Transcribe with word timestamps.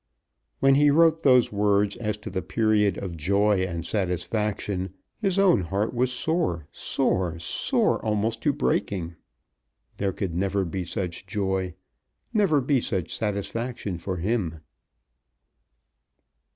When 0.61 0.73
he 0.73 0.89
wrote 0.89 1.21
those 1.21 1.51
words 1.51 1.95
as 1.97 2.17
to 2.25 2.31
the 2.31 2.41
period 2.41 2.97
of 2.97 3.15
joy 3.15 3.59
and 3.61 3.85
satisfaction 3.85 4.95
his 5.19 5.37
own 5.37 5.61
heart 5.61 5.93
was 5.93 6.11
sore, 6.11 6.67
sore, 6.71 7.37
sore 7.37 8.03
almost 8.03 8.41
to 8.41 8.51
breaking. 8.51 9.15
There 9.97 10.11
could 10.11 10.33
never 10.33 10.65
be 10.65 10.85
such 10.85 11.27
joy, 11.27 11.75
never 12.33 12.61
be 12.61 12.81
such 12.81 13.15
satisfaction 13.15 13.99
for 13.99 14.17
him. 14.17 14.61